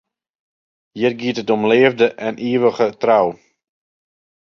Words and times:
Hjir 0.95 1.13
giet 1.19 1.41
it 1.41 1.53
om 1.55 1.63
leafde 1.71 2.07
en 2.27 2.33
ivige 2.49 2.87
trou. 3.01 3.27